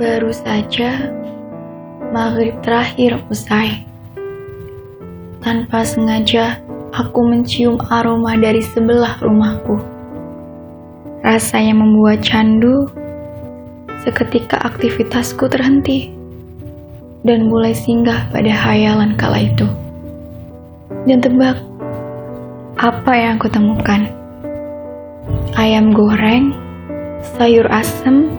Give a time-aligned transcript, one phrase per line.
[0.00, 1.12] Baru saja
[2.16, 3.84] maghrib terakhir usai.
[5.44, 6.56] Tanpa sengaja,
[6.96, 9.76] aku mencium aroma dari sebelah rumahku.
[11.20, 12.88] Rasa yang membuat candu,
[14.00, 16.08] seketika aktivitasku terhenti
[17.20, 19.68] dan mulai singgah pada hayalan kala itu.
[21.04, 21.60] Dan tebak,
[22.80, 24.08] apa yang aku temukan?
[25.52, 26.56] Ayam goreng,
[27.36, 28.32] sayur asem,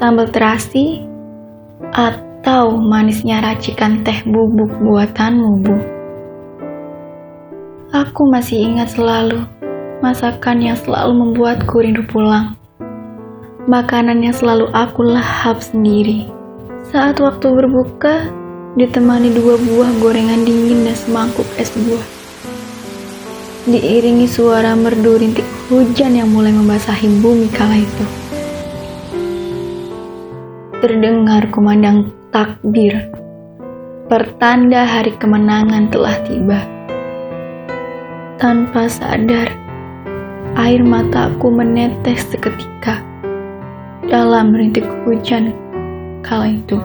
[0.00, 1.04] sambal terasi,
[1.92, 5.76] atau manisnya racikan teh bubuk buatanmu, Bu.
[7.92, 9.44] Aku masih ingat selalu
[10.00, 12.56] masakan yang selalu membuatku rindu pulang.
[13.68, 16.32] Makanan yang selalu aku lahap sendiri.
[16.88, 18.32] Saat waktu berbuka,
[18.80, 22.06] ditemani dua buah gorengan dingin dan semangkuk es buah.
[23.68, 28.29] Diiringi suara merdu rintik hujan yang mulai membasahi bumi kala itu
[30.80, 33.12] terdengar kumandang takbir,
[34.08, 36.64] pertanda hari kemenangan telah tiba.
[38.40, 39.52] Tanpa sadar,
[40.56, 43.04] air mataku menetes seketika
[44.08, 45.52] dalam rintik hujan
[46.24, 46.80] kala itu.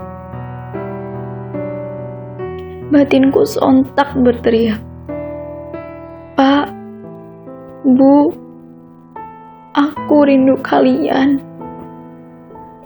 [2.92, 4.84] Batinku sontak berteriak,
[6.36, 6.68] Pak,
[7.88, 8.28] Bu,
[9.72, 11.55] aku rindu kalian.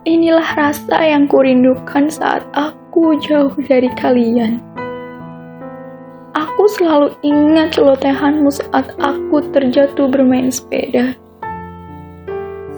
[0.07, 4.63] Inilah rasa yang kurindukan saat aku jauh dari kalian.
[6.31, 11.19] Aku selalu ingat celotehanmu saat aku terjatuh bermain sepeda.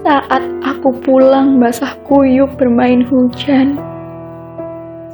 [0.02, 3.78] Saat aku pulang basah kuyup bermain hujan.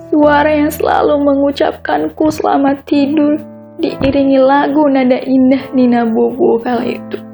[0.07, 3.35] Suara yang selalu mengucapkanku selamat tidur
[3.83, 7.26] diiringi lagu nada indah Nina Bobo kala itu.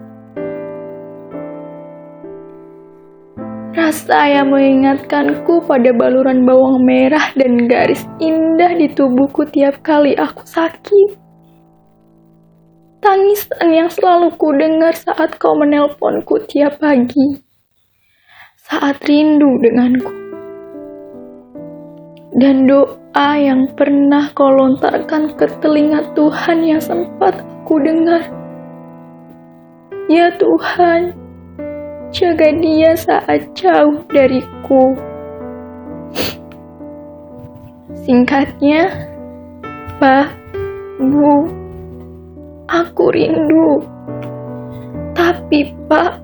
[3.74, 10.46] Rasa yang mengingatkanku pada baluran bawang merah dan garis indah di tubuhku tiap kali aku
[10.46, 11.18] sakit.
[13.02, 17.42] Tangisan yang selalu ku dengar saat kau menelponku tiap pagi.
[18.62, 20.14] Saat rindu denganku.
[22.38, 28.22] Dan doa yang pernah kau lontarkan ke telinga Tuhan yang sempat aku dengar.
[30.14, 31.23] Ya Tuhan,
[32.14, 34.94] jaga dia saat jauh dariku.
[38.06, 39.10] Singkatnya,
[39.98, 40.30] Pak,
[41.02, 41.50] Bu,
[42.70, 43.82] aku rindu.
[45.18, 46.22] Tapi, Pak,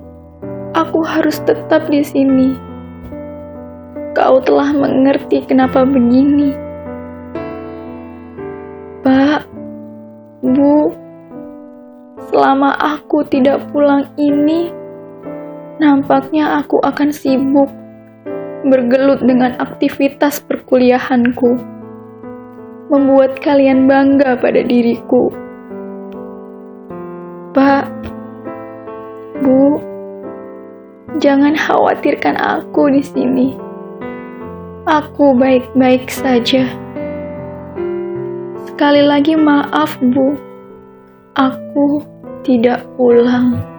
[0.78, 2.54] aku harus tetap di sini.
[4.14, 6.54] Kau telah mengerti kenapa begini.
[9.02, 9.42] Pak,
[10.46, 10.94] Bu,
[12.30, 14.79] selama aku tidak pulang ini,
[15.80, 17.72] Nampaknya aku akan sibuk
[18.68, 21.56] bergelut dengan aktivitas perkuliahanku,
[22.92, 25.32] membuat kalian bangga pada diriku.
[27.56, 27.88] Pak,
[29.40, 29.80] Bu,
[31.16, 33.48] jangan khawatirkan aku di sini.
[34.84, 36.68] Aku baik-baik saja.
[38.68, 40.36] Sekali lagi maaf, Bu.
[41.40, 42.04] Aku
[42.44, 43.69] tidak pulang.